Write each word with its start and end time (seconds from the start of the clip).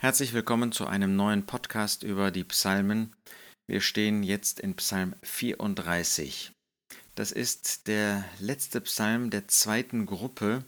Herzlich 0.00 0.32
willkommen 0.32 0.70
zu 0.70 0.86
einem 0.86 1.16
neuen 1.16 1.44
Podcast 1.44 2.04
über 2.04 2.30
die 2.30 2.44
Psalmen. 2.44 3.16
Wir 3.66 3.80
stehen 3.80 4.22
jetzt 4.22 4.60
in 4.60 4.76
Psalm 4.76 5.16
34. 5.24 6.52
Das 7.16 7.32
ist 7.32 7.88
der 7.88 8.24
letzte 8.38 8.80
Psalm 8.82 9.30
der 9.30 9.48
zweiten 9.48 10.06
Gruppe 10.06 10.62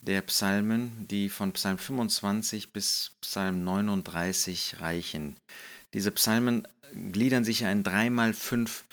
der 0.00 0.22
Psalmen, 0.22 1.06
die 1.06 1.28
von 1.28 1.52
Psalm 1.52 1.76
25 1.76 2.72
bis 2.72 3.12
Psalm 3.20 3.62
39 3.62 4.80
reichen. 4.80 5.36
Diese 5.92 6.10
Psalmen 6.10 6.66
gliedern 6.94 7.44
sich 7.44 7.60
in 7.60 7.82
dreimal 7.82 8.32
fünf 8.32 8.84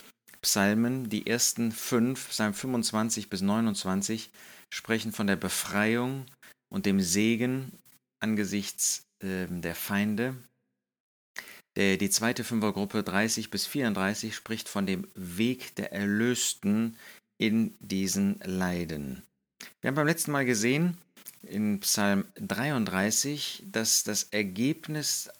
Psalmen. 0.42 1.08
Die 1.08 1.26
ersten 1.26 1.72
fünf, 1.72 2.28
Psalm 2.28 2.52
25 2.52 3.30
bis 3.30 3.40
29, 3.40 4.28
sprechen 4.68 5.12
von 5.12 5.26
der 5.26 5.36
Befreiung 5.36 6.26
und 6.68 6.84
dem 6.84 7.00
Segen 7.00 7.72
angesichts 8.20 9.06
ähm, 9.20 9.62
der 9.62 9.74
Feinde. 9.74 10.36
Der, 11.76 11.96
die 11.96 12.10
zweite 12.10 12.44
Fünfergruppe 12.44 13.02
30 13.02 13.50
bis 13.50 13.66
34 13.66 14.34
spricht 14.34 14.68
von 14.68 14.86
dem 14.86 15.06
Weg 15.14 15.74
der 15.76 15.92
Erlösten 15.92 16.96
in 17.38 17.74
diesen 17.80 18.38
Leiden. 18.44 19.22
Wir 19.80 19.88
haben 19.88 19.94
beim 19.94 20.06
letzten 20.06 20.32
Mal 20.32 20.44
gesehen 20.44 20.96
in 21.42 21.80
Psalm 21.80 22.24
33, 22.36 23.64
dass 23.66 24.04
das 24.04 24.24
Ergebnis 24.24 25.30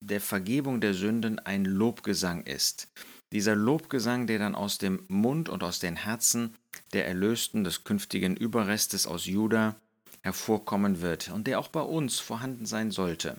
der 0.00 0.20
Vergebung 0.20 0.80
der 0.80 0.94
Sünden 0.94 1.38
ein 1.38 1.64
Lobgesang 1.64 2.44
ist. 2.44 2.88
Dieser 3.32 3.54
Lobgesang, 3.54 4.26
der 4.26 4.38
dann 4.38 4.54
aus 4.54 4.78
dem 4.78 5.04
Mund 5.08 5.48
und 5.48 5.62
aus 5.62 5.78
den 5.78 5.96
Herzen 5.96 6.54
der 6.92 7.06
Erlösten 7.06 7.64
des 7.64 7.84
künftigen 7.84 8.36
Überrestes 8.36 9.06
aus 9.06 9.26
Juda 9.26 9.76
hervorkommen 10.22 11.00
wird 11.00 11.30
und 11.30 11.46
der 11.46 11.58
auch 11.58 11.68
bei 11.68 11.80
uns 11.80 12.18
vorhanden 12.18 12.66
sein 12.66 12.90
sollte. 12.90 13.36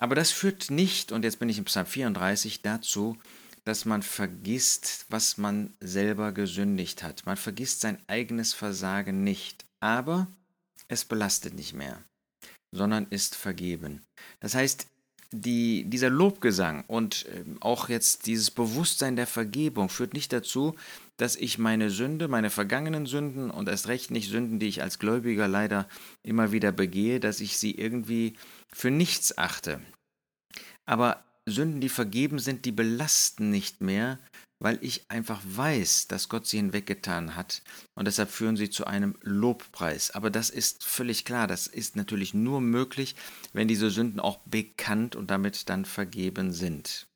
Aber 0.00 0.14
das 0.14 0.30
führt 0.30 0.70
nicht, 0.70 1.12
und 1.12 1.24
jetzt 1.24 1.38
bin 1.38 1.48
ich 1.48 1.58
im 1.58 1.64
Psalm 1.64 1.86
34, 1.86 2.62
dazu, 2.62 3.18
dass 3.64 3.84
man 3.84 4.02
vergisst, 4.02 5.06
was 5.10 5.36
man 5.36 5.74
selber 5.80 6.32
gesündigt 6.32 7.02
hat. 7.02 7.26
Man 7.26 7.36
vergisst 7.36 7.80
sein 7.80 7.98
eigenes 8.06 8.54
Versagen 8.54 9.24
nicht, 9.24 9.66
aber 9.80 10.26
es 10.88 11.04
belastet 11.04 11.54
nicht 11.54 11.74
mehr, 11.74 12.02
sondern 12.74 13.06
ist 13.10 13.34
vergeben. 13.34 14.02
Das 14.40 14.54
heißt, 14.54 14.86
die, 15.32 15.84
dieser 15.84 16.10
Lobgesang 16.10 16.84
und 16.86 17.26
ähm, 17.34 17.58
auch 17.60 17.88
jetzt 17.88 18.26
dieses 18.26 18.50
Bewusstsein 18.50 19.16
der 19.16 19.26
Vergebung 19.26 19.88
führt 19.88 20.14
nicht 20.14 20.32
dazu, 20.32 20.74
dass 21.18 21.36
ich 21.36 21.58
meine 21.58 21.90
Sünde, 21.90 22.28
meine 22.28 22.48
vergangenen 22.48 23.04
Sünden 23.04 23.50
und 23.50 23.68
erst 23.68 23.88
recht 23.88 24.10
nicht 24.10 24.30
Sünden, 24.30 24.58
die 24.58 24.68
ich 24.68 24.82
als 24.82 24.98
Gläubiger 24.98 25.48
leider 25.48 25.86
immer 26.22 26.52
wieder 26.52 26.72
begehe, 26.72 27.20
dass 27.20 27.40
ich 27.40 27.58
sie 27.58 27.72
irgendwie 27.72 28.34
für 28.72 28.90
nichts 28.90 29.36
achte. 29.36 29.80
Aber 30.86 31.24
Sünden, 31.50 31.80
die 31.80 31.88
vergeben 31.88 32.38
sind, 32.38 32.64
die 32.64 32.72
belasten 32.72 33.50
nicht 33.50 33.80
mehr, 33.80 34.18
weil 34.60 34.78
ich 34.82 35.10
einfach 35.10 35.40
weiß, 35.44 36.08
dass 36.08 36.28
Gott 36.28 36.46
sie 36.46 36.56
hinweggetan 36.56 37.36
hat. 37.36 37.62
Und 37.94 38.06
deshalb 38.06 38.30
führen 38.30 38.56
sie 38.56 38.70
zu 38.70 38.86
einem 38.86 39.16
Lobpreis. 39.22 40.10
Aber 40.10 40.30
das 40.30 40.50
ist 40.50 40.84
völlig 40.84 41.24
klar. 41.24 41.46
Das 41.46 41.66
ist 41.66 41.96
natürlich 41.96 42.34
nur 42.34 42.60
möglich, 42.60 43.14
wenn 43.52 43.68
diese 43.68 43.90
Sünden 43.90 44.20
auch 44.20 44.38
bekannt 44.46 45.16
und 45.16 45.30
damit 45.30 45.68
dann 45.68 45.84
vergeben 45.84 46.52
sind. 46.52 47.06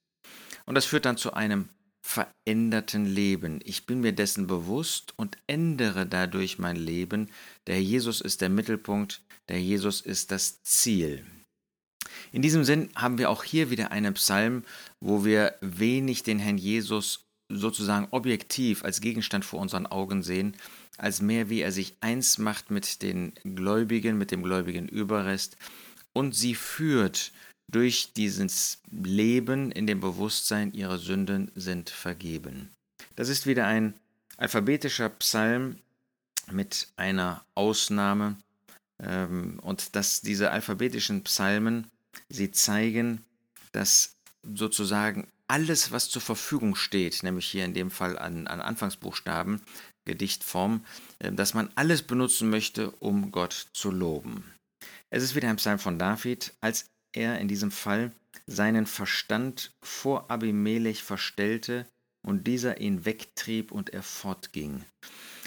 Und 0.67 0.77
das 0.77 0.85
führt 0.85 1.05
dann 1.05 1.17
zu 1.17 1.35
einem 1.35 1.69
veränderten 2.03 3.07
Leben. 3.07 3.61
Ich 3.65 3.87
bin 3.87 4.01
mir 4.01 4.13
dessen 4.13 4.47
bewusst 4.47 5.15
und 5.17 5.39
ändere 5.47 6.07
dadurch 6.07 6.59
mein 6.59 6.77
Leben. 6.77 7.31
Der 7.67 7.83
Jesus 7.83 8.21
ist 8.21 8.41
der 8.41 8.49
Mittelpunkt, 8.49 9.23
der 9.49 9.61
Jesus 9.61 10.01
ist 10.01 10.31
das 10.31 10.63
Ziel. 10.63 11.25
In 12.33 12.43
diesem 12.43 12.65
Sinn 12.65 12.89
haben 12.97 13.19
wir 13.19 13.31
auch 13.31 13.45
hier 13.45 13.71
wieder 13.71 13.93
einen 13.93 14.15
Psalm, 14.15 14.65
wo 15.01 15.25
wir 15.25 15.55
wenig 15.61 16.23
den 16.23 16.39
Herrn 16.39 16.59
Jesus 16.59 17.27
sozusagen 17.49 18.09
objektiv 18.11 18.85
als 18.85 19.01
Gegenstand 19.01 19.45
vor 19.45 19.61
unseren 19.61 19.87
Augen 19.87 20.23
sehen, 20.23 20.57
als 20.97 21.21
mehr 21.21 21.51
wie 21.51 21.61
er 21.61 21.73
sich 21.73 21.95
eins 22.01 22.39
macht 22.39 22.71
mit 22.71 23.03
den 23.03 23.35
Gläubigen, 23.45 24.17
mit 24.17 24.31
dem 24.31 24.43
gläubigen 24.43 24.89
Überrest 24.89 25.57
und 26.15 26.35
sie 26.35 26.55
führt 26.55 27.33
durch 27.69 28.13
dieses 28.15 28.81
Leben 28.91 29.71
in 29.71 29.87
dem 29.87 30.01
Bewusstsein, 30.01 30.73
ihre 30.73 30.99
Sünden 30.99 31.51
sind 31.55 31.91
vergeben. 31.91 32.71
Das 33.17 33.29
ist 33.29 33.47
wieder 33.47 33.67
ein 33.67 33.95
alphabetischer 34.37 35.09
Psalm 35.11 35.77
mit 36.51 36.89
einer 36.97 37.45
Ausnahme 37.55 38.37
ähm, 38.99 39.59
und 39.63 39.97
dass 39.97 40.21
diese 40.21 40.51
alphabetischen 40.51 41.23
Psalmen, 41.25 41.91
sie 42.29 42.51
zeigen, 42.51 43.25
dass 43.73 44.17
sozusagen 44.43 45.29
alles, 45.49 45.93
was 45.93 46.09
zur 46.09 46.23
Verfügung 46.23 46.75
steht, 46.75 47.23
nämlich 47.23 47.47
hier 47.47 47.65
in 47.65 47.75
dem 47.75 47.91
Fall 47.91 48.19
an, 48.19 48.47
an 48.47 48.61
Anfangsbuchstaben, 48.61 49.61
Gedichtform, 50.05 50.85
äh, 51.19 51.33
dass 51.33 51.55
man 51.55 51.71
alles 51.75 52.03
benutzen 52.03 52.51
möchte, 52.51 52.91
um 52.93 53.31
Gott 53.31 53.69
zu 53.73 53.91
loben. 53.91 54.45
Es 55.11 55.23
ist 55.23 55.35
wieder 55.35 55.49
ein 55.49 55.57
Psalm 55.57 55.79
von 55.79 55.99
David, 55.99 56.55
als 56.61 56.87
er 57.15 57.39
in 57.39 57.49
diesem 57.49 57.71
Fall 57.71 58.13
seinen 58.47 58.87
Verstand 58.87 59.73
vor 59.83 60.31
Abimelech 60.31 61.03
verstellte 61.03 61.87
und 62.27 62.47
dieser 62.47 62.81
ihn 62.81 63.05
wegtrieb 63.05 63.73
und 63.73 63.91
er 63.91 64.03
fortging. 64.03 64.85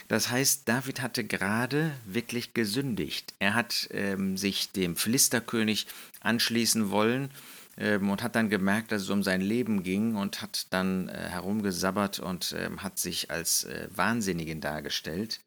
Das 0.08 0.30
heißt, 0.30 0.68
David 0.68 1.02
hatte 1.02 1.24
gerade 1.24 1.92
wirklich 2.06 2.54
gesündigt. 2.54 3.34
Er 3.40 3.56
hat 3.56 3.88
ähm, 3.92 4.38
sich 4.38 4.72
dem 4.72 4.96
Philisterkönig 4.96 5.88
anschließen 6.22 6.92
wollen 6.92 7.32
ähm, 7.78 8.10
und 8.10 8.22
hat 8.22 8.36
dann 8.36 8.50
gemerkt, 8.50 8.92
dass 8.92 9.02
es 9.04 9.10
um 9.10 9.24
sein 9.24 9.42
Leben 9.42 9.84
ging 9.84 10.16
und 10.16 10.42
hat 10.42 10.68
dann 10.70 11.10
äh, 11.10 11.30
herumgesabbert 11.30 12.20
und 12.20 12.56
ähm, 12.58 12.84
hat 12.84 13.00
sich 13.00 13.32
als 13.32 13.64
äh, 13.64 13.88
Wahnsinnigen 13.96 14.62
dargestellt. 14.62 15.40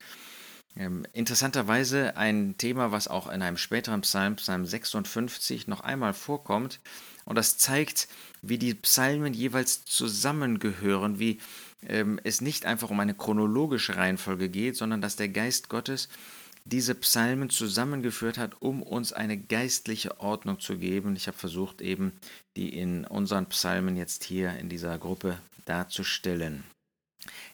Ähm, 0.77 1.07
interessanterweise 1.13 2.17
ein 2.17 2.57
Thema, 2.59 2.93
was 2.93 3.09
auch 3.09 3.29
in 3.29 3.43
einem 3.43 3.57
späteren 3.57 4.01
Psalm, 4.03 4.37
Psalm 4.37 4.67
56, 4.67 5.67
noch 5.67 5.81
einmal 5.81 6.15
vorkommt. 6.15 6.81
Und 7.25 7.37
das 7.37 7.59
zeigt, 7.59 8.09
wie 8.43 8.59
die 8.59 8.75
Psalmen 8.75 9.35
jeweils 9.35 9.85
zusammengehören, 9.85 11.19
wie 11.19 11.41
ähm, 11.87 12.21
es 12.25 12.41
nicht 12.41 12.67
einfach 12.67 12.91
um 12.91 13.01
eine 13.01 13.15
chronologische 13.15 13.97
Reihenfolge 13.97 14.49
geht, 14.49 14.77
sondern 14.77 15.01
dass 15.01 15.17
der 15.17 15.29
Geist 15.29 15.69
Gottes 15.69 16.09
diese 16.65 16.95
Psalmen 16.95 17.51
zusammengeführt 17.51 18.37
hat, 18.37 18.61
um 18.61 18.83
uns 18.83 19.13
eine 19.13 19.39
geistliche 19.39 20.21
Ordnung 20.21 20.61
zu 20.61 20.77
geben. 20.77 21.17
Ich 21.17 21.27
habe 21.27 21.39
versucht, 21.39 21.81
eben 21.81 22.13
die 22.57 22.69
in 22.69 23.05
unseren 23.07 23.47
Psalmen 23.47 23.97
jetzt 23.97 24.25
hier 24.25 24.57
in 24.59 24.69
dieser 24.69 24.99
Gruppe 24.99 25.39
darzustellen. 25.65 26.65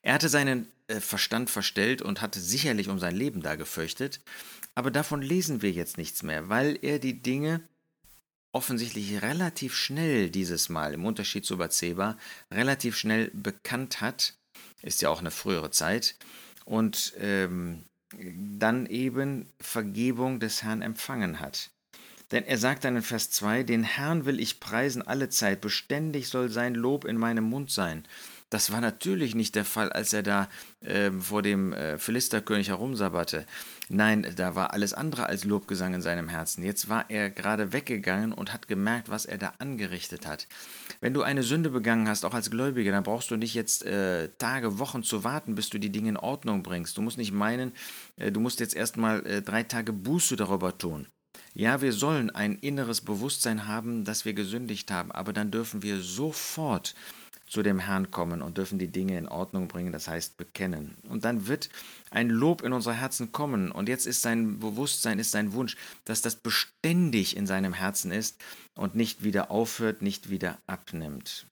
Er 0.03 0.15
hatte 0.15 0.29
seinen 0.29 0.69
äh, 0.89 1.01
Verstand 1.01 1.51
verstellt 1.51 2.03
und 2.03 2.21
hatte 2.21 2.41
sicherlich 2.41 2.89
um 2.89 2.99
sein 2.99 3.15
Leben 3.15 3.43
da 3.43 3.55
gefürchtet, 3.55 4.21
aber 4.75 4.91
davon 4.91 5.23
lesen 5.23 5.63
wir 5.63 5.71
jetzt 5.71 5.99
nichts 5.99 6.23
mehr, 6.23 6.49
weil 6.49 6.79
er 6.83 6.99
die 6.99 7.23
Dinge 7.23 7.61
offensichtlich 8.55 9.21
relativ 9.21 9.75
schnell 9.75 10.31
dieses 10.31 10.69
Mal, 10.69 10.95
im 10.95 11.05
Unterschied 11.05 11.45
zu 11.45 11.59
Bathseba, 11.59 12.17
relativ 12.51 12.97
schnell 12.97 13.31
bekannt 13.35 14.01
hat, 14.01 14.35
ist 14.83 15.03
ja 15.03 15.09
auch 15.11 15.21
eine 15.21 15.33
frühere 15.33 15.71
Zeit, 15.71 16.17
und 16.65 17.13
ähm, 17.21 17.85
dann 18.59 18.87
eben 18.87 19.49
Vergebung 19.61 20.39
des 20.39 20.63
Herrn 20.63 20.83
empfangen 20.83 21.41
hat. 21.41 21.71
Denn 22.31 22.45
er 22.45 22.59
sagt 22.59 22.85
dann 22.85 22.97
in 22.97 23.03
Vers 23.03 23.31
2, 23.31 23.65
den 23.65 23.83
Herrn 23.83 24.25
will 24.25 24.41
ich 24.41 24.61
preisen 24.61 25.03
alle 25.03 25.29
Zeit, 25.29 25.61
beständig 25.61 26.29
soll 26.29 26.49
sein 26.49 26.75
Lob 26.75 27.05
in 27.05 27.17
meinem 27.17 27.45
Mund 27.45 27.71
sein. 27.71 28.07
Das 28.51 28.71
war 28.71 28.81
natürlich 28.81 29.35
nicht 29.35 29.55
der 29.57 29.65
Fall, 29.65 29.91
als 29.93 30.13
er 30.13 30.23
da 30.23 30.49
äh, 30.81 31.11
vor 31.11 31.43
dem 31.43 31.73
äh, 31.73 31.99
Philisterkönig 31.99 32.69
herumsabberte. 32.69 33.47
Nein, 33.89 34.27
da 34.37 34.55
war 34.55 34.73
alles 34.73 34.95
andere 34.95 35.27
als 35.27 35.45
Lobgesang 35.45 35.95
in 35.95 36.03
seinem 36.03 36.29
Herzen. 36.29 36.63
Jetzt 36.63 36.89
war 36.89 37.07
er 37.11 37.31
gerade 37.31 37.73
weggegangen 37.73 38.33
und 38.33 38.53
hat 38.53 38.69
gemerkt, 38.69 39.09
was 39.09 39.27
er 39.27 39.39
da 39.39 39.55
angerichtet 39.59 40.27
hat. 40.27 40.47
Wenn 41.01 41.15
du 41.15 41.23
eine 41.23 41.43
Sünde 41.43 41.71
begangen 41.71 42.09
hast, 42.09 42.25
auch 42.25 42.35
als 42.35 42.51
Gläubiger, 42.51 42.93
dann 42.93 43.03
brauchst 43.03 43.31
du 43.31 43.37
nicht 43.37 43.55
jetzt 43.55 43.85
äh, 43.85 44.29
Tage, 44.39 44.79
Wochen 44.79 45.03
zu 45.03 45.25
warten, 45.25 45.55
bis 45.55 45.71
du 45.71 45.79
die 45.79 45.91
Dinge 45.91 46.11
in 46.11 46.17
Ordnung 46.17 46.63
bringst. 46.63 46.97
Du 46.97 47.03
musst 47.03 47.19
nicht 47.19 47.33
meinen, 47.33 47.73
äh, 48.17 48.31
du 48.31 48.41
musst 48.41 48.61
jetzt 48.61 48.77
erstmal 48.77 49.27
äh, 49.27 49.43
drei 49.43 49.65
Tage 49.65 49.93
Buße 49.93 50.37
darüber 50.37 50.79
tun. 50.79 51.09
Ja, 51.55 51.81
wir 51.81 51.93
sollen 51.93 52.31
ein 52.31 52.57
inneres 52.57 53.01
Bewusstsein 53.01 53.67
haben, 53.67 54.05
dass 54.05 54.25
wir 54.25 54.35
gesündigt 54.35 54.91
haben, 54.91 55.13
aber 55.13 55.33
dann 55.33 55.51
dürfen 55.51 55.83
wir 55.83 56.01
sofort 56.01 56.95
zu 57.55 57.63
dem 57.63 57.79
Herrn 57.79 58.11
kommen 58.11 58.43
und 58.43 58.59
dürfen 58.59 58.81
die 58.81 58.91
Dinge 58.91 59.17
in 59.17 59.29
Ordnung 59.29 59.69
bringen, 59.69 59.93
das 59.93 60.09
heißt 60.09 60.37
bekennen. 60.37 60.97
Und 61.09 61.25
dann 61.25 61.47
wird 61.47 61.69
ein 62.11 62.29
Lob 62.29 62.63
in 62.63 62.73
unsere 62.73 62.97
Herzen 62.97 63.31
kommen. 63.31 63.71
Und 63.71 63.89
jetzt 63.89 64.09
ist 64.09 64.23
sein 64.23 64.59
Bewusstsein, 64.59 65.21
ist 65.21 65.31
sein 65.31 65.53
Wunsch, 65.53 65.77
dass 66.05 66.21
das 66.21 66.35
beständig 66.35 67.37
in 67.37 67.47
seinem 67.47 67.73
Herzen 67.73 68.11
ist 68.11 68.43
und 68.75 68.97
nicht 68.97 69.23
wieder 69.23 69.53
aufhört, 69.53 70.03
nicht 70.03 70.31
wieder 70.31 70.59
abnimmt. 70.67 71.47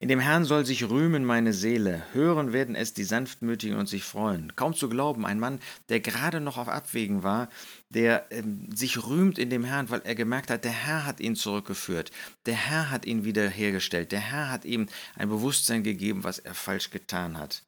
In 0.00 0.08
dem 0.08 0.20
Herrn 0.20 0.44
soll 0.44 0.64
sich 0.64 0.88
rühmen 0.88 1.24
meine 1.24 1.52
Seele, 1.52 2.04
hören 2.12 2.52
werden 2.52 2.76
es 2.76 2.94
die 2.94 3.02
Sanftmütigen 3.02 3.76
und 3.76 3.88
sich 3.88 4.04
freuen. 4.04 4.54
Kaum 4.54 4.72
zu 4.72 4.88
glauben, 4.88 5.26
ein 5.26 5.40
Mann, 5.40 5.58
der 5.88 5.98
gerade 5.98 6.40
noch 6.40 6.56
auf 6.56 6.68
Abwägen 6.68 7.24
war, 7.24 7.48
der 7.88 8.30
ähm, 8.30 8.68
sich 8.72 9.04
rühmt 9.08 9.40
in 9.40 9.50
dem 9.50 9.64
Herrn, 9.64 9.90
weil 9.90 10.02
er 10.04 10.14
gemerkt 10.14 10.50
hat, 10.50 10.62
der 10.64 10.70
Herr 10.70 11.04
hat 11.04 11.18
ihn 11.18 11.34
zurückgeführt, 11.34 12.12
der 12.46 12.54
Herr 12.54 12.90
hat 12.90 13.06
ihn 13.06 13.24
wiederhergestellt, 13.24 14.12
der 14.12 14.20
Herr 14.20 14.52
hat 14.52 14.64
ihm 14.64 14.86
ein 15.16 15.28
Bewusstsein 15.28 15.82
gegeben, 15.82 16.22
was 16.22 16.38
er 16.38 16.54
falsch 16.54 16.90
getan 16.90 17.36
hat. 17.36 17.64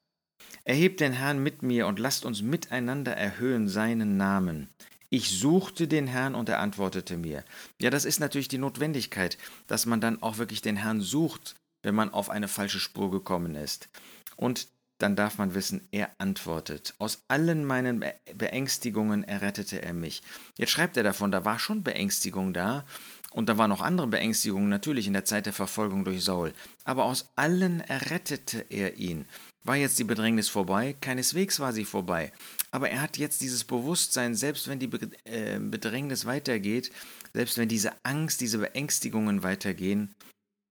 Erhebt 0.63 1.01
den 1.01 1.13
Herrn 1.13 1.43
mit 1.43 1.63
mir 1.63 1.89
und 1.89 1.99
lasst 1.99 2.25
uns 2.25 2.43
miteinander 2.43 3.13
erhöhen 3.13 3.67
seinen 3.67 4.17
Namen. 4.17 4.69
Ich 5.09 5.37
suchte 5.37 5.89
den 5.89 6.07
Herrn 6.07 6.37
und 6.37 6.49
er 6.49 6.61
antwortete 6.61 7.17
mir. 7.17 7.45
Ja, 7.81 7.91
das 7.91 8.05
ist 8.05 8.21
natürlich 8.21 8.47
die 8.47 8.59
Notwendigkeit, 8.59 9.37
dass 9.67 9.85
man 9.85 10.01
dann 10.01 10.23
auch 10.23 10.39
wirklich 10.39 10.63
den 10.63 10.77
Herrn 10.77 11.01
sucht, 11.01 11.57
wenn 11.83 11.95
man 11.95 12.11
auf 12.11 12.31
eine 12.31 12.49
falsche 12.49 12.81
Spur 12.81 13.11
gekommen 13.11 13.55
ist. 13.55 13.89
Und 14.37 14.69
dann 14.99 15.17
darf 15.17 15.39
man 15.39 15.55
wissen, 15.55 15.89
er 15.93 16.11
antwortet. 16.19 16.95
Aus 16.99 17.25
allen 17.29 17.65
meinen 17.65 18.05
Beängstigungen 18.35 19.25
errettete 19.25 19.83
er 19.83 19.95
mich. 19.95 20.23
Jetzt 20.59 20.71
schreibt 20.71 20.97
er 20.97 21.03
davon, 21.03 21.31
da 21.31 21.45
war 21.45 21.59
schon 21.59 21.83
Beängstigung 21.83 22.53
da. 22.53 22.85
Und 23.33 23.49
da 23.49 23.57
waren 23.57 23.71
noch 23.71 23.81
andere 23.81 24.09
Beängstigungen 24.09 24.69
natürlich 24.69 25.07
in 25.07 25.13
der 25.13 25.25
Zeit 25.25 25.47
der 25.47 25.53
Verfolgung 25.53 26.05
durch 26.05 26.25
Saul. 26.25 26.53
Aber 26.85 27.05
aus 27.05 27.31
allen 27.37 27.81
errettete 27.81 28.67
er 28.69 28.97
ihn. 28.97 29.25
War 29.63 29.77
jetzt 29.77 29.99
die 29.99 30.05
Bedrängnis 30.05 30.49
vorbei? 30.49 30.97
Keineswegs 31.01 31.61
war 31.61 31.73
sie 31.73 31.85
vorbei. 31.85 32.33
Aber 32.71 32.91
er 32.91 33.01
hat 33.01 33.19
jetzt 33.19 33.41
dieses 33.41 33.65
Bewusstsein, 33.65 34.35
selbst 34.35 34.69
wenn 34.69 34.81
die 34.81 34.91
äh, 35.25 35.59
Bedrängnis 35.59 36.27
weitergeht, 36.27 36.91
selbst 37.33 37.57
wenn 37.57 37.69
diese 37.69 37.93
Angst, 38.05 38.41
diese 38.41 38.59
Beängstigungen 38.59 39.43
weitergehen, 39.43 40.15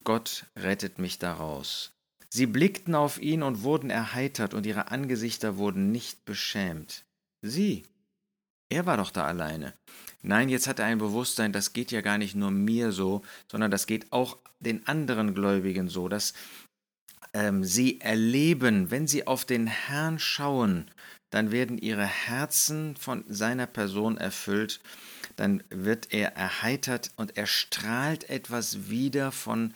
Gott 0.04 0.46
rettet 0.56 1.00
mich 1.00 1.20
daraus. 1.20 1.92
Sie 2.30 2.46
blickten 2.46 2.96
auf 2.96 3.20
ihn 3.20 3.44
und 3.44 3.64
wurden 3.64 3.90
erheitert, 3.90 4.54
und 4.54 4.66
ihre 4.66 4.92
Angesichter 4.92 5.58
wurden 5.58 5.92
nicht 5.92 6.26
beschämt. 6.26 7.06
Sie. 7.42 7.84
Er 8.70 8.86
war 8.86 8.98
doch 8.98 9.10
da 9.10 9.26
alleine. 9.26 9.74
Nein, 10.22 10.50
jetzt 10.50 10.68
hat 10.68 10.80
er 10.80 10.86
ein 10.86 11.00
Bewusstsein, 11.00 11.54
das 11.54 11.74
geht 11.74 11.92
ja 11.92 12.02
gar 12.02 12.18
nicht 12.18 12.36
nur 12.36 12.52
mir 12.52 12.92
so, 12.92 13.24
sondern 13.50 13.72
das 13.72 13.88
geht 13.88 14.12
auch 14.12 14.38
den 14.60 14.86
anderen 14.88 15.34
Gläubigen 15.34 15.88
so, 15.88 16.08
dass 16.08 16.34
ähm, 17.34 17.64
sie 17.64 18.02
erleben, 18.02 18.92
wenn 18.92 19.08
sie 19.08 19.28
auf 19.28 19.46
den 19.46 19.68
Herrn 19.68 20.20
schauen, 20.20 20.90
dann 21.30 21.52
werden 21.52 21.78
ihre 21.78 22.06
Herzen 22.06 22.96
von 22.96 23.24
seiner 23.28 23.68
Person 23.68 24.18
erfüllt, 24.18 24.80
dann 25.36 25.64
wird 25.70 26.12
er 26.12 26.36
erheitert 26.36 27.12
und 27.16 27.38
er 27.38 27.46
strahlt 27.46 28.30
etwas 28.30 28.90
wieder 28.90 29.32
von 29.32 29.74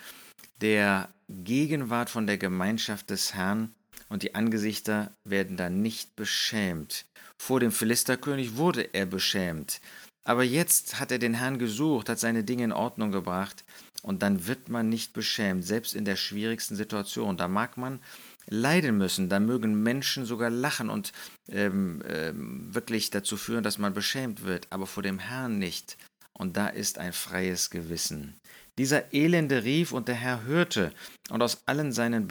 der 0.62 1.10
Gegenwart, 1.30 2.10
von 2.10 2.28
der 2.28 2.38
Gemeinschaft 2.38 3.10
des 3.10 3.34
Herrn 3.34 3.74
und 4.10 4.24
die 4.24 4.36
Angesichter 4.36 5.12
werden 5.24 5.58
dann 5.58 5.82
nicht 5.82 6.16
beschämt. 6.16 7.06
Vor 7.38 7.60
dem 7.60 7.72
Philisterkönig 7.72 8.56
wurde 8.58 8.94
er 8.94 9.06
beschämt, 9.06 9.80
aber 10.24 10.44
jetzt 10.44 11.00
hat 11.00 11.12
er 11.12 11.20
den 11.20 11.34
Herrn 11.34 11.60
gesucht, 11.60 12.10
hat 12.10 12.20
seine 12.20 12.44
Dinge 12.44 12.64
in 12.64 12.72
Ordnung 12.72 13.12
gebracht 13.12 13.64
und 14.04 14.22
dann 14.22 14.48
wird 14.48 14.70
man 14.70 14.90
nicht 14.90 15.14
beschämt, 15.14 15.66
selbst 15.66 15.96
in 15.96 16.06
der 16.06 16.18
schwierigsten 16.18 16.76
Situation. 16.76 17.38
Da 17.38 17.48
mag 17.48 17.78
man 17.78 18.02
leiden 18.48 18.98
müssen, 18.98 19.30
da 19.30 19.40
mögen 19.40 19.82
Menschen 19.82 20.26
sogar 20.26 20.50
lachen 20.50 20.90
und 20.90 21.14
ähm, 21.48 22.04
ähm, 22.08 22.74
wirklich 22.76 23.10
dazu 23.10 23.38
führen, 23.38 23.64
dass 23.64 23.78
man 23.78 23.94
beschämt 23.94 24.44
wird, 24.44 24.68
aber 24.70 24.86
vor 24.88 25.04
dem 25.04 25.20
Herrn 25.20 25.58
nicht. 25.58 25.98
Und 26.34 26.58
da 26.58 26.68
ist 26.68 26.98
ein 26.98 27.14
freies 27.14 27.70
Gewissen. 27.70 28.40
Dieser 28.78 29.14
Elende 29.14 29.64
rief 29.64 29.94
und 29.94 30.08
der 30.10 30.16
Herr 30.16 30.44
hörte, 30.44 30.92
und 31.30 31.42
aus 31.42 31.64
allen 31.68 31.94
seinen 31.94 32.28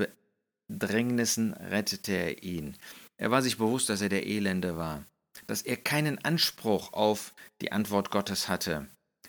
Bedrängnissen 0.68 1.54
rettete 1.54 2.12
er 2.12 2.42
ihn. 2.42 2.76
Er 3.16 3.30
war 3.30 3.40
sich 3.40 3.56
bewusst, 3.56 3.88
dass 3.88 4.02
er 4.02 4.08
der 4.10 4.26
Elende 4.26 4.76
war, 4.76 5.06
dass 5.46 5.62
er 5.62 5.78
keinen 5.78 6.22
Anspruch 6.22 6.92
auf 6.92 7.32
die 7.62 7.72
Antwort 7.72 8.10
Gottes 8.10 8.48
hatte. 8.48 8.88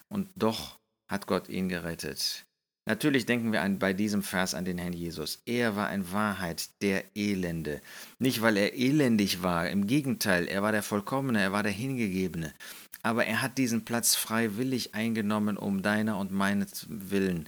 Und 0.09 0.29
doch 0.35 0.77
hat 1.07 1.27
Gott 1.27 1.49
ihn 1.49 1.69
gerettet. 1.69 2.45
Natürlich 2.85 3.25
denken 3.25 3.53
wir 3.53 3.61
an, 3.61 3.79
bei 3.79 3.93
diesem 3.93 4.23
Vers 4.23 4.53
an 4.53 4.65
den 4.65 4.77
Herrn 4.77 4.91
Jesus. 4.91 5.41
Er 5.45 5.77
war 5.77 5.93
in 5.93 6.11
Wahrheit 6.11 6.81
der 6.81 7.15
Elende. 7.15 7.81
Nicht, 8.19 8.41
weil 8.41 8.57
er 8.57 8.73
elendig 8.73 9.41
war, 9.41 9.69
im 9.69 9.87
Gegenteil, 9.87 10.47
er 10.47 10.63
war 10.63 10.73
der 10.73 10.83
Vollkommene, 10.83 11.41
er 11.41 11.53
war 11.53 11.63
der 11.63 11.71
Hingegebene. 11.71 12.53
Aber 13.01 13.25
er 13.25 13.41
hat 13.41 13.57
diesen 13.57 13.85
Platz 13.85 14.15
freiwillig 14.15 14.95
eingenommen, 14.95 15.55
um 15.57 15.81
deiner 15.81 16.17
und 16.17 16.31
meines 16.31 16.85
Willen, 16.89 17.47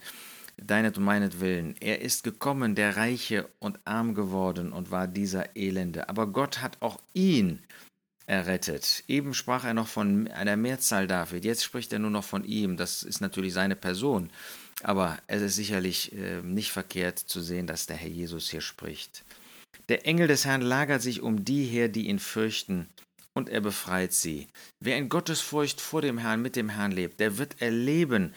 deinet 0.55 0.97
und 0.97 1.03
meinetwillen. 1.03 1.75
Er 1.81 2.01
ist 2.01 2.23
gekommen, 2.23 2.75
der 2.75 2.95
Reiche 2.95 3.49
und 3.59 3.79
arm 3.83 4.15
geworden 4.15 4.71
und 4.71 4.91
war 4.91 5.07
dieser 5.07 5.57
Elende. 5.57 6.07
Aber 6.07 6.27
Gott 6.27 6.61
hat 6.61 6.81
auch 6.81 7.01
ihn 7.13 7.61
errettet. 8.27 9.03
Eben 9.07 9.33
sprach 9.33 9.63
er 9.63 9.73
noch 9.73 9.87
von 9.87 10.27
einer 10.29 10.57
Mehrzahl 10.57 11.07
David, 11.07 11.45
jetzt 11.45 11.63
spricht 11.63 11.93
er 11.93 11.99
nur 11.99 12.09
noch 12.09 12.23
von 12.23 12.43
ihm, 12.43 12.77
das 12.77 13.03
ist 13.03 13.21
natürlich 13.21 13.53
seine 13.53 13.75
Person, 13.75 14.31
aber 14.83 15.17
es 15.27 15.41
ist 15.41 15.55
sicherlich 15.55 16.13
äh, 16.13 16.41
nicht 16.41 16.71
verkehrt 16.71 17.19
zu 17.19 17.41
sehen, 17.41 17.67
dass 17.67 17.85
der 17.85 17.97
Herr 17.97 18.09
Jesus 18.09 18.49
hier 18.49 18.61
spricht. 18.61 19.23
Der 19.89 20.07
Engel 20.07 20.27
des 20.27 20.45
Herrn 20.45 20.61
lagert 20.61 21.01
sich 21.01 21.21
um 21.21 21.45
die 21.45 21.65
her, 21.65 21.87
die 21.87 22.07
ihn 22.07 22.19
fürchten, 22.19 22.87
und 23.33 23.49
er 23.49 23.61
befreit 23.61 24.13
sie. 24.13 24.47
Wer 24.79 24.97
in 24.97 25.09
Gottesfurcht 25.09 25.81
vor 25.81 26.01
dem 26.01 26.17
Herrn, 26.17 26.41
mit 26.41 26.55
dem 26.55 26.69
Herrn 26.69 26.91
lebt, 26.91 27.19
der 27.19 27.37
wird 27.37 27.61
erleben, 27.61 28.33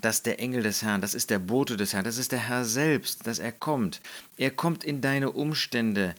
dass 0.00 0.22
der 0.22 0.38
Engel 0.40 0.62
des 0.62 0.82
Herrn, 0.82 1.00
das 1.00 1.14
ist 1.14 1.30
der 1.30 1.38
Bote 1.38 1.76
des 1.76 1.92
Herrn, 1.92 2.04
das 2.04 2.18
ist 2.18 2.32
der 2.32 2.48
Herr 2.48 2.64
selbst, 2.64 3.26
dass 3.26 3.38
er 3.38 3.52
kommt. 3.52 4.00
Er 4.36 4.50
kommt 4.50 4.84
in 4.84 5.00
deine 5.00 5.32
Umstände, 5.32 6.14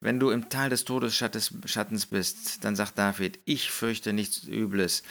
wenn 0.00 0.18
du 0.18 0.30
im 0.30 0.48
Tal 0.48 0.70
des 0.70 0.84
Todesschattens 0.84 2.06
bist, 2.06 2.64
dann 2.64 2.74
sagt 2.74 2.98
David, 2.98 3.38
ich 3.44 3.70
fürchte 3.70 4.12
nichts 4.12 4.44
Übles, 4.44 5.02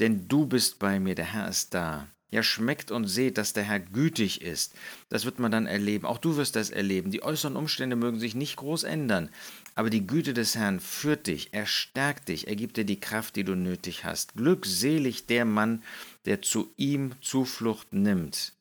denn 0.00 0.26
du 0.28 0.46
bist 0.46 0.78
bei 0.78 0.98
mir, 1.00 1.14
der 1.14 1.32
Herr 1.32 1.48
ist 1.48 1.74
da. 1.74 2.08
Ja, 2.30 2.42
schmeckt 2.42 2.90
und 2.90 3.06
seht, 3.06 3.38
dass 3.38 3.54
der 3.54 3.64
Herr 3.64 3.80
gütig 3.80 4.42
ist. 4.42 4.74
Das 5.08 5.24
wird 5.24 5.38
man 5.38 5.50
dann 5.50 5.66
erleben. 5.66 6.04
Auch 6.04 6.18
du 6.18 6.36
wirst 6.36 6.56
das 6.56 6.68
erleben. 6.68 7.10
Die 7.10 7.22
äußeren 7.22 7.56
Umstände 7.56 7.96
mögen 7.96 8.20
sich 8.20 8.34
nicht 8.34 8.56
groß 8.56 8.82
ändern, 8.82 9.30
aber 9.74 9.88
die 9.88 10.06
Güte 10.06 10.34
des 10.34 10.54
Herrn 10.54 10.78
führt 10.80 11.26
dich, 11.26 11.48
er 11.52 11.64
stärkt 11.64 12.28
dich, 12.28 12.46
er 12.46 12.56
gibt 12.56 12.76
dir 12.76 12.84
die 12.84 13.00
Kraft, 13.00 13.36
die 13.36 13.44
du 13.44 13.54
nötig 13.54 14.04
hast. 14.04 14.34
Glückselig 14.34 15.26
der 15.26 15.46
Mann, 15.46 15.82
der 16.26 16.42
zu 16.42 16.70
ihm 16.76 17.12
Zuflucht 17.22 17.94
nimmt. 17.94 18.52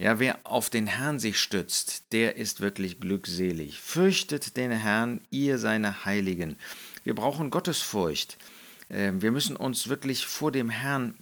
Ja, 0.00 0.18
wer 0.18 0.38
auf 0.44 0.70
den 0.70 0.86
Herrn 0.86 1.18
sich 1.18 1.38
stützt, 1.38 2.04
der 2.12 2.36
ist 2.36 2.62
wirklich 2.62 3.00
glückselig. 3.00 3.78
Fürchtet 3.78 4.56
den 4.56 4.70
Herrn, 4.70 5.20
ihr 5.28 5.58
seine 5.58 6.06
Heiligen. 6.06 6.56
Wir 7.04 7.14
brauchen 7.14 7.50
Gottesfurcht. 7.50 8.38
Ähm, 8.88 9.20
wir 9.20 9.30
müssen 9.30 9.56
uns 9.56 9.88
wirklich 9.88 10.24
vor 10.24 10.52
dem 10.52 10.70
Herrn 10.70 11.18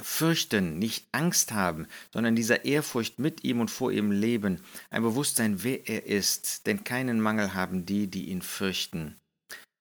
fürchten, 0.00 0.78
nicht 0.78 1.06
Angst 1.12 1.52
haben, 1.52 1.86
sondern 2.14 2.34
dieser 2.34 2.64
Ehrfurcht 2.64 3.18
mit 3.18 3.44
ihm 3.44 3.60
und 3.60 3.70
vor 3.70 3.92
ihm 3.92 4.10
leben, 4.10 4.60
ein 4.88 5.02
Bewusstsein, 5.02 5.62
wer 5.62 5.86
er 5.86 6.06
ist, 6.06 6.66
denn 6.66 6.84
keinen 6.84 7.20
Mangel 7.20 7.52
haben 7.52 7.84
die, 7.84 8.06
die 8.06 8.30
ihn 8.30 8.40
fürchten. 8.40 9.16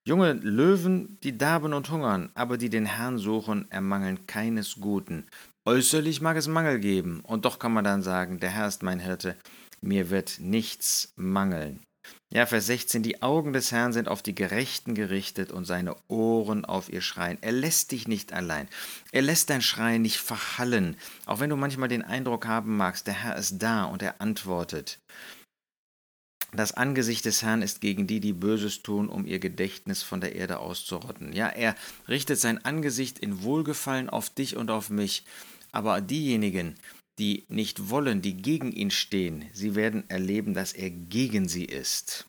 Junge 0.03 0.33
Löwen, 0.33 1.19
die 1.23 1.37
darben 1.37 1.73
und 1.73 1.91
hungern, 1.91 2.31
aber 2.33 2.57
die 2.57 2.69
den 2.69 2.87
Herrn 2.87 3.19
suchen, 3.19 3.69
ermangeln 3.71 4.25
keines 4.25 4.81
Guten. 4.81 5.27
Äußerlich 5.65 6.21
mag 6.21 6.37
es 6.37 6.47
Mangel 6.47 6.79
geben, 6.79 7.21
und 7.21 7.45
doch 7.45 7.59
kann 7.59 7.71
man 7.71 7.83
dann 7.83 8.01
sagen, 8.01 8.39
der 8.39 8.49
Herr 8.49 8.67
ist 8.67 8.81
mein 8.81 8.99
Hirte, 8.99 9.35
mir 9.79 10.09
wird 10.09 10.39
nichts 10.39 11.13
mangeln. 11.15 11.81
Ja, 12.33 12.47
Vers 12.47 12.65
16, 12.65 13.03
die 13.03 13.21
Augen 13.21 13.53
des 13.53 13.71
Herrn 13.71 13.93
sind 13.93 14.07
auf 14.07 14.23
die 14.23 14.33
Gerechten 14.33 14.95
gerichtet 14.95 15.51
und 15.51 15.65
seine 15.65 15.95
Ohren 16.07 16.65
auf 16.65 16.91
ihr 16.91 17.01
Schreien. 17.01 17.37
Er 17.41 17.51
lässt 17.51 17.91
dich 17.91 18.07
nicht 18.07 18.33
allein. 18.33 18.69
Er 19.11 19.21
lässt 19.21 19.51
dein 19.51 19.61
Schreien 19.61 20.01
nicht 20.01 20.17
verhallen, 20.17 20.97
auch 21.27 21.39
wenn 21.39 21.51
du 21.51 21.57
manchmal 21.57 21.89
den 21.89 22.01
Eindruck 22.01 22.47
haben 22.47 22.75
magst, 22.77 23.05
der 23.05 23.13
Herr 23.13 23.35
ist 23.35 23.59
da 23.59 23.83
und 23.83 24.01
er 24.01 24.19
antwortet. 24.19 24.99
Das 26.53 26.73
Angesicht 26.73 27.23
des 27.25 27.43
Herrn 27.43 27.61
ist 27.61 27.79
gegen 27.79 28.07
die, 28.07 28.19
die 28.19 28.33
Böses 28.33 28.83
tun, 28.83 29.07
um 29.07 29.25
ihr 29.25 29.39
Gedächtnis 29.39 30.03
von 30.03 30.19
der 30.19 30.35
Erde 30.35 30.59
auszurotten. 30.59 31.31
Ja, 31.31 31.47
er 31.47 31.75
richtet 32.09 32.39
sein 32.39 32.63
Angesicht 32.65 33.19
in 33.19 33.43
Wohlgefallen 33.43 34.09
auf 34.09 34.29
dich 34.29 34.57
und 34.57 34.69
auf 34.69 34.89
mich. 34.89 35.23
Aber 35.71 36.01
diejenigen, 36.01 36.75
die 37.19 37.45
nicht 37.47 37.89
wollen, 37.89 38.21
die 38.21 38.35
gegen 38.35 38.71
ihn 38.71 38.91
stehen, 38.91 39.45
sie 39.53 39.75
werden 39.75 40.09
erleben, 40.09 40.53
dass 40.53 40.73
er 40.73 40.89
gegen 40.89 41.47
sie 41.47 41.65
ist. 41.65 42.25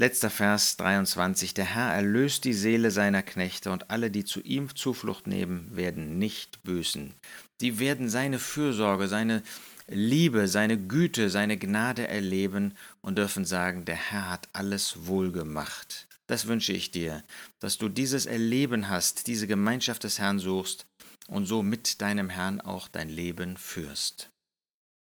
Letzter 0.00 0.30
Vers 0.30 0.78
23. 0.78 1.52
Der 1.52 1.74
Herr 1.74 1.92
erlöst 1.92 2.44
die 2.44 2.54
Seele 2.54 2.90
seiner 2.90 3.22
Knechte 3.22 3.70
und 3.70 3.90
alle, 3.90 4.10
die 4.10 4.24
zu 4.24 4.40
ihm 4.40 4.74
Zuflucht 4.74 5.26
nehmen, 5.26 5.76
werden 5.76 6.18
nicht 6.18 6.62
büßen. 6.62 7.12
Die 7.60 7.78
werden 7.78 8.08
seine 8.08 8.38
Fürsorge, 8.38 9.08
seine 9.08 9.42
Liebe, 9.88 10.48
seine 10.48 10.78
Güte, 10.78 11.28
seine 11.28 11.58
Gnade 11.58 12.08
erleben 12.08 12.72
und 13.02 13.18
dürfen 13.18 13.44
sagen, 13.44 13.84
der 13.84 13.96
Herr 13.96 14.30
hat 14.30 14.48
alles 14.54 15.06
wohlgemacht. 15.06 16.08
Das 16.26 16.46
wünsche 16.46 16.72
ich 16.72 16.90
dir, 16.90 17.22
dass 17.58 17.76
du 17.76 17.90
dieses 17.90 18.24
Erleben 18.24 18.88
hast, 18.88 19.26
diese 19.26 19.46
Gemeinschaft 19.46 20.04
des 20.04 20.18
Herrn 20.18 20.38
suchst 20.38 20.86
und 21.28 21.44
so 21.44 21.62
mit 21.62 22.00
deinem 22.00 22.30
Herrn 22.30 22.62
auch 22.62 22.88
dein 22.88 23.10
Leben 23.10 23.58
führst. 23.58 24.29